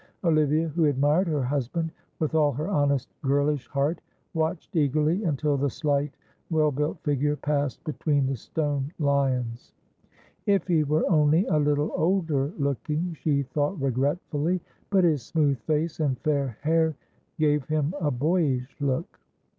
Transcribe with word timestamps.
Olivia, 0.23 0.67
who 0.69 0.85
admired 0.85 1.27
her 1.27 1.43
husband 1.43 1.91
with 2.17 2.33
all 2.33 2.51
her 2.53 2.67
honest 2.67 3.07
girlish 3.21 3.67
heart, 3.67 4.01
watched 4.33 4.75
eagerly 4.75 5.23
until 5.25 5.57
the 5.57 5.69
slight, 5.69 6.11
well 6.49 6.71
built 6.71 6.97
figure 7.03 7.35
passed 7.35 7.83
between 7.83 8.25
the 8.25 8.35
stone 8.35 8.91
lions. 8.97 9.73
"If 10.47 10.65
he 10.67 10.83
were 10.83 11.05
only 11.07 11.45
a 11.45 11.59
little 11.59 11.91
older 11.93 12.51
looking," 12.57 13.13
she 13.13 13.43
thought, 13.43 13.79
regretfully, 13.79 14.59
but 14.89 15.03
his 15.03 15.21
smooth 15.21 15.59
face 15.59 15.99
and 15.99 16.17
fair 16.21 16.57
hair 16.63 16.95
gave 17.37 17.65
him 17.65 17.93
a 18.01 18.09
boyish 18.09 18.75
look. 18.79 19.19